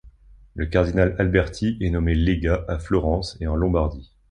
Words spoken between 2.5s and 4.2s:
à Florence et en Lombardie.